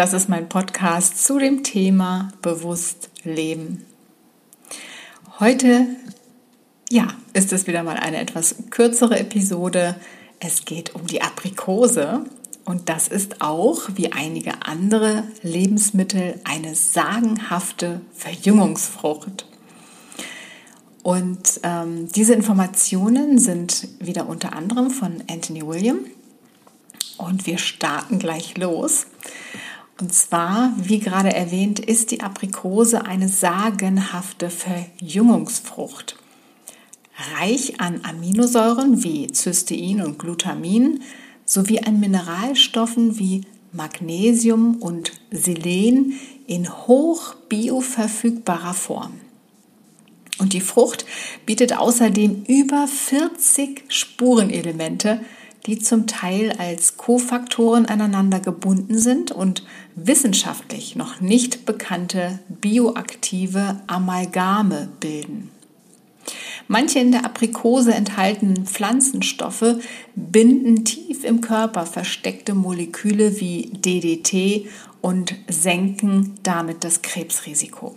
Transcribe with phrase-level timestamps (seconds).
[0.00, 3.84] das ist mein Podcast zu dem Thema bewusst leben.
[5.38, 5.88] Heute,
[6.88, 9.96] ja, ist es wieder mal eine etwas kürzere Episode.
[10.38, 12.24] Es geht um die Aprikose
[12.64, 19.44] und das ist auch, wie einige andere Lebensmittel, eine sagenhafte Verjüngungsfrucht.
[21.02, 26.06] Und ähm, diese Informationen sind wieder unter anderem von Anthony William.
[27.18, 29.04] Und wir starten gleich los.
[30.00, 36.16] Und zwar, wie gerade erwähnt, ist die Aprikose eine sagenhafte Verjüngungsfrucht.
[37.38, 41.00] Reich an Aminosäuren wie Cystein und Glutamin
[41.44, 43.42] sowie an Mineralstoffen wie
[43.72, 46.14] Magnesium und Selen
[46.46, 49.12] in hoch bioverfügbarer Form.
[50.38, 51.04] Und die Frucht
[51.44, 55.20] bietet außerdem über 40 Spurenelemente,
[55.66, 64.88] die zum Teil als Kofaktoren aneinander gebunden sind und wissenschaftlich noch nicht bekannte bioaktive Amalgame
[65.00, 65.50] bilden.
[66.68, 69.76] Manche in der Aprikose enthaltenen Pflanzenstoffe
[70.14, 74.68] binden tief im Körper versteckte Moleküle wie DDT
[75.00, 77.96] und senken damit das Krebsrisiko.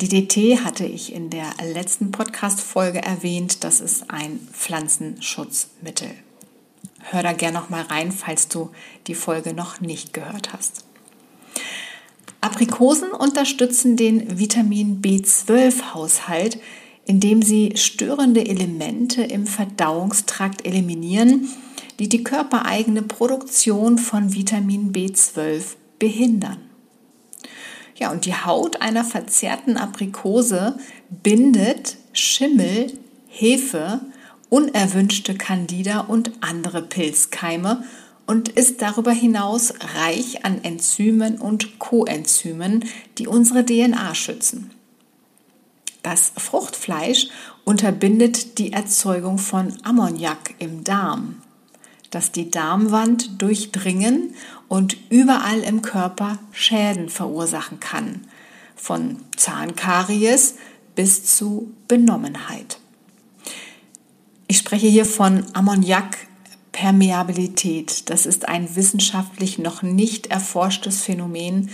[0.00, 3.62] DDT hatte ich in der letzten Podcast-Folge erwähnt.
[3.62, 6.10] Das ist ein Pflanzenschutzmittel.
[6.98, 8.70] Hör da gerne noch mal rein, falls du
[9.06, 10.84] die Folge noch nicht gehört hast.
[12.40, 16.58] Aprikosen unterstützen den Vitamin B12-Haushalt,
[17.06, 21.48] indem sie störende Elemente im Verdauungstrakt eliminieren,
[22.00, 26.58] die die körpereigene Produktion von Vitamin B12 behindern.
[27.96, 30.78] Ja, und die Haut einer verzerrten Aprikose
[31.10, 32.92] bindet Schimmel,
[33.28, 34.00] Hefe,
[34.48, 37.84] unerwünschte Candida und andere Pilzkeime
[38.26, 42.84] und ist darüber hinaus reich an Enzymen und Coenzymen,
[43.18, 44.70] die unsere DNA schützen.
[46.02, 47.28] Das Fruchtfleisch
[47.64, 51.42] unterbindet die Erzeugung von Ammoniak im Darm
[52.14, 54.34] dass die Darmwand durchdringen
[54.74, 58.26] und überall im Körper Schäden verursachen kann,
[58.74, 60.56] von Zahnkaries
[60.96, 62.80] bis zu Benommenheit.
[64.48, 68.10] Ich spreche hier von Ammoniakpermeabilität.
[68.10, 71.70] Das ist ein wissenschaftlich noch nicht erforschtes Phänomen,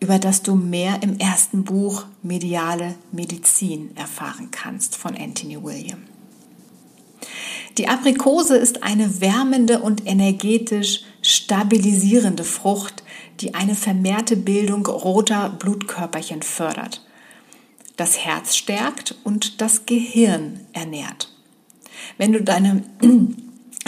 [0.00, 6.11] über das du mehr im ersten Buch Mediale Medizin erfahren kannst von Anthony William.
[7.78, 13.02] Die Aprikose ist eine wärmende und energetisch stabilisierende Frucht,
[13.40, 17.04] die eine vermehrte Bildung roter Blutkörperchen fördert,
[17.96, 21.32] das Herz stärkt und das Gehirn ernährt.
[22.18, 22.84] Wenn du deine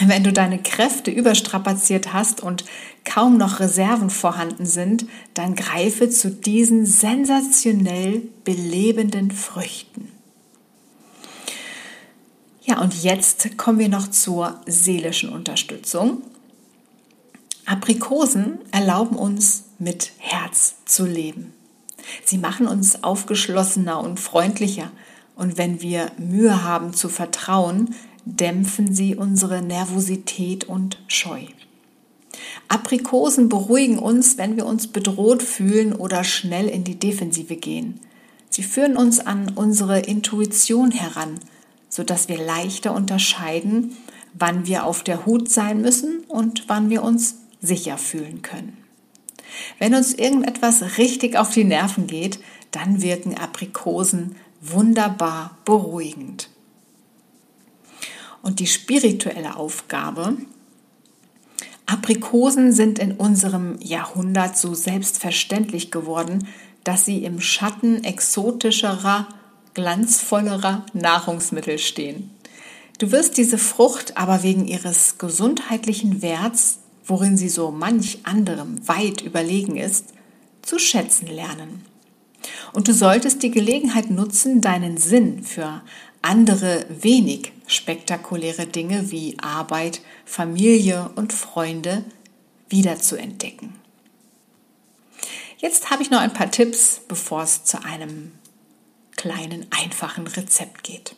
[0.00, 2.64] wenn du deine Kräfte überstrapaziert hast und
[3.04, 10.13] kaum noch Reserven vorhanden sind, dann greife zu diesen sensationell belebenden Früchten.
[12.66, 16.22] Ja, und jetzt kommen wir noch zur seelischen Unterstützung.
[17.66, 21.52] Aprikosen erlauben uns mit Herz zu leben.
[22.24, 24.90] Sie machen uns aufgeschlossener und freundlicher.
[25.36, 31.42] Und wenn wir Mühe haben zu vertrauen, dämpfen sie unsere Nervosität und Scheu.
[32.68, 38.00] Aprikosen beruhigen uns, wenn wir uns bedroht fühlen oder schnell in die Defensive gehen.
[38.48, 41.40] Sie führen uns an unsere Intuition heran
[41.94, 43.96] sodass wir leichter unterscheiden,
[44.32, 48.76] wann wir auf der Hut sein müssen und wann wir uns sicher fühlen können.
[49.78, 52.40] Wenn uns irgendetwas richtig auf die Nerven geht,
[52.72, 56.50] dann wirken Aprikosen wunderbar beruhigend.
[58.42, 60.36] Und die spirituelle Aufgabe,
[61.86, 66.48] Aprikosen sind in unserem Jahrhundert so selbstverständlich geworden,
[66.82, 69.28] dass sie im Schatten exotischerer
[69.74, 72.30] glanzvollerer Nahrungsmittel stehen.
[72.98, 79.20] Du wirst diese Frucht aber wegen ihres gesundheitlichen Werts, worin sie so manch anderem weit
[79.20, 80.14] überlegen ist,
[80.62, 81.84] zu schätzen lernen.
[82.72, 85.82] Und du solltest die Gelegenheit nutzen, deinen Sinn für
[86.22, 92.04] andere wenig spektakuläre Dinge wie Arbeit, Familie und Freunde
[92.68, 93.74] wiederzuentdecken.
[95.58, 98.32] Jetzt habe ich noch ein paar Tipps, bevor es zu einem
[99.24, 101.16] kleinen, einfachen Rezept geht.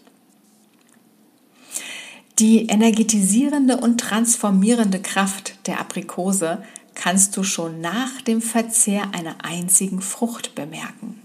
[2.39, 6.63] Die energetisierende und transformierende Kraft der Aprikose
[6.95, 11.21] kannst du schon nach dem Verzehr einer einzigen Frucht bemerken.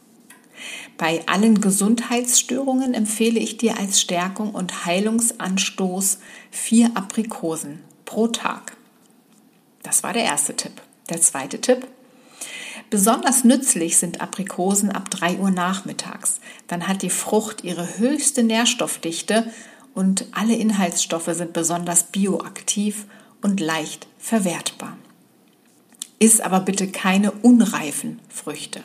[0.98, 6.18] Bei allen Gesundheitsstörungen empfehle ich dir als Stärkung und Heilungsanstoß
[6.50, 8.76] vier Aprikosen pro Tag.
[9.84, 10.82] Das war der erste Tipp.
[11.12, 11.86] Der zweite Tipp.
[12.92, 16.42] Besonders nützlich sind Aprikosen ab 3 Uhr nachmittags.
[16.68, 19.50] Dann hat die Frucht ihre höchste Nährstoffdichte
[19.94, 23.06] und alle Inhaltsstoffe sind besonders bioaktiv
[23.42, 24.98] und leicht verwertbar.
[26.20, 28.84] Iss aber bitte keine unreifen Früchte.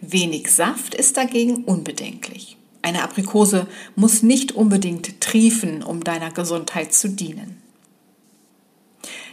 [0.00, 2.56] Wenig Saft ist dagegen unbedenklich.
[2.80, 7.60] Eine Aprikose muss nicht unbedingt triefen, um deiner Gesundheit zu dienen.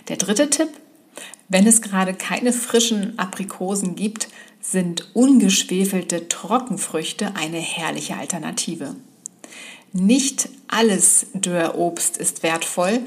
[0.09, 0.69] Der dritte Tipp,
[1.49, 4.27] wenn es gerade keine frischen Aprikosen gibt,
[4.61, 8.95] sind ungeschwefelte Trockenfrüchte eine herrliche Alternative.
[9.93, 12.99] Nicht alles Dörrobst ist wertvoll,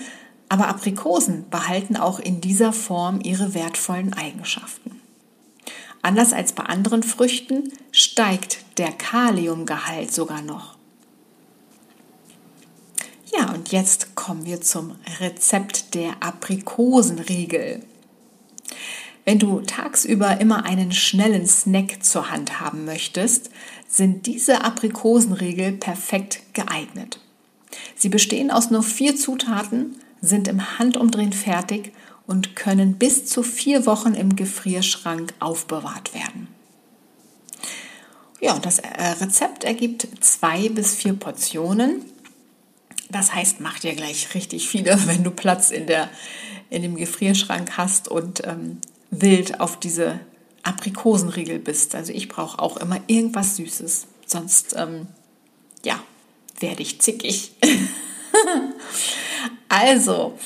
[0.48, 5.00] aber Aprikosen behalten auch in dieser Form ihre wertvollen Eigenschaften.
[6.02, 10.76] Anders als bei anderen Früchten steigt der Kaliumgehalt sogar noch.
[13.32, 17.82] Ja, und jetzt kommen wir zum Rezept der Aprikosenriegel.
[19.30, 23.50] Wenn du tagsüber immer einen schnellen Snack zur Hand haben möchtest,
[23.86, 27.20] sind diese Aprikosenriegel perfekt geeignet.
[27.94, 31.92] Sie bestehen aus nur vier Zutaten, sind im Handumdrehen fertig
[32.26, 36.48] und können bis zu vier Wochen im Gefrierschrank aufbewahrt werden.
[38.40, 42.04] Ja, das äh, Rezept ergibt zwei bis vier Portionen.
[43.10, 46.10] Das heißt, mach dir gleich richtig viele, wenn du Platz in, der,
[46.68, 48.80] in dem Gefrierschrank hast und ähm,
[49.10, 50.20] wild auf diese
[50.62, 51.94] Aprikosenriegel bist.
[51.94, 55.06] Also ich brauche auch immer irgendwas Süßes, sonst ähm,
[55.84, 55.98] ja,
[56.58, 57.52] werde ich zickig.
[59.68, 60.38] also,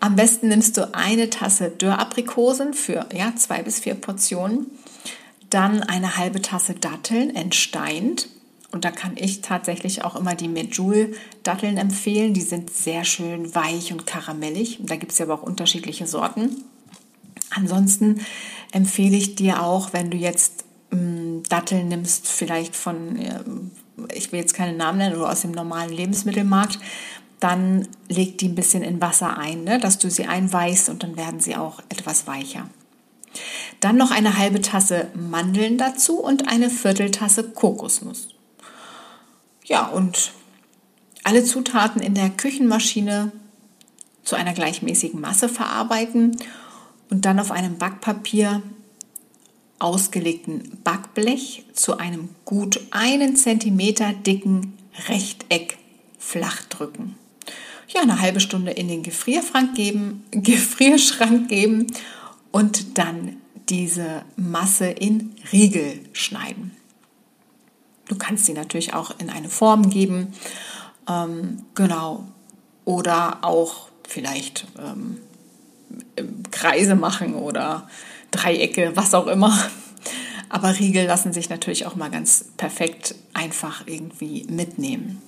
[0.00, 4.66] am besten nimmst du eine Tasse Dörraprikosen für ja, zwei bis vier Portionen,
[5.50, 8.28] dann eine halbe Tasse Datteln entsteint.
[8.72, 12.34] Und da kann ich tatsächlich auch immer die Medjool-Datteln empfehlen.
[12.34, 14.78] Die sind sehr schön weich und karamellig.
[14.82, 16.64] Da gibt es ja aber auch unterschiedliche Sorten.
[17.50, 18.20] Ansonsten
[18.72, 23.40] empfehle ich dir auch, wenn du jetzt ähm, Datteln nimmst, vielleicht von, äh,
[24.14, 26.78] ich will jetzt keine Namen nennen, oder aus dem normalen Lebensmittelmarkt,
[27.40, 31.16] dann leg die ein bisschen in Wasser ein, ne, dass du sie einweichst und dann
[31.16, 32.68] werden sie auch etwas weicher.
[33.80, 38.28] Dann noch eine halbe Tasse Mandeln dazu und eine Vierteltasse Kokosnuss.
[39.64, 40.32] Ja, und
[41.24, 43.32] alle Zutaten in der Küchenmaschine
[44.22, 46.36] zu einer gleichmäßigen Masse verarbeiten
[47.10, 48.62] und dann auf einem Backpapier
[49.78, 54.78] ausgelegten Backblech zu einem gut einen Zentimeter dicken
[55.08, 55.78] Rechteck
[56.18, 57.16] flach drücken
[57.92, 61.86] ja, eine halbe Stunde in den Gefrierschrank geben, Gefrierschrank geben
[62.52, 63.36] und dann
[63.68, 66.72] diese Masse in Riegel schneiden.
[68.08, 70.32] Du kannst sie natürlich auch in eine Form geben,
[71.08, 72.26] ähm, genau,
[72.84, 75.18] oder auch vielleicht ähm,
[76.50, 77.88] Kreise machen oder
[78.30, 79.56] Dreiecke, was auch immer.
[80.48, 85.22] Aber Riegel lassen sich natürlich auch mal ganz perfekt einfach irgendwie mitnehmen.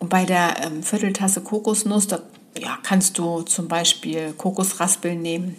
[0.00, 2.20] Und bei der ähm, Vierteltasse Kokosnuss, da
[2.58, 5.56] ja, kannst du zum Beispiel Kokosraspeln nehmen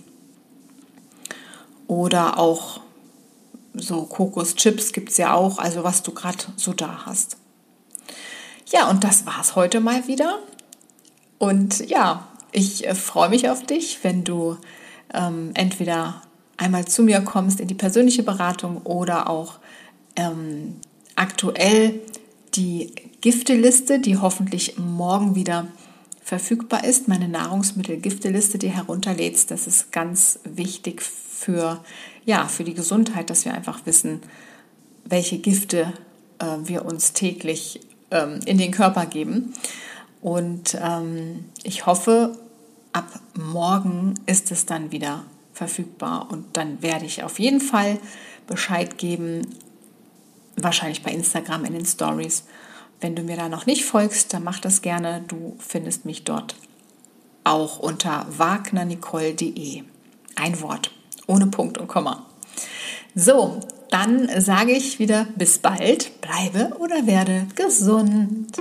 [1.88, 2.81] oder auch
[3.74, 7.38] so Kokoschips gibt es ja auch, also was du gerade so da hast.
[8.69, 10.40] Ja, und das war es heute mal wieder.
[11.37, 14.57] Und ja, ich äh, freue mich auf dich, wenn du
[15.13, 16.21] ähm, entweder
[16.57, 19.59] einmal zu mir kommst in die persönliche Beratung oder auch
[20.16, 20.75] ähm,
[21.16, 21.99] aktuell
[22.56, 25.68] die Gifteliste, die hoffentlich morgen wieder
[26.23, 29.49] verfügbar ist, meine Nahrungsmittel-Gifteliste, die herunterlädst.
[29.51, 31.83] Das ist ganz wichtig für,
[32.25, 34.21] ja, für die Gesundheit, dass wir einfach wissen,
[35.06, 35.94] welche Gifte
[36.39, 37.80] äh, wir uns täglich
[38.11, 39.54] ähm, in den Körper geben.
[40.21, 42.38] Und ähm, ich hoffe,
[42.94, 48.00] ab morgen ist es dann wieder verfügbar und dann werde ich auf jeden Fall
[48.45, 49.42] Bescheid geben,
[50.56, 52.44] wahrscheinlich bei Instagram in den Stories.
[53.00, 55.24] Wenn du mir da noch nicht folgst, dann mach das gerne.
[55.28, 56.56] Du findest mich dort
[57.44, 59.83] auch unter wagnernicole.de.
[60.36, 60.92] Ein Wort,
[61.28, 62.26] ohne Punkt und Komma.
[63.16, 63.59] So,
[63.90, 66.21] dann sage ich wieder bis bald.
[66.21, 68.57] Bleibe oder werde gesund.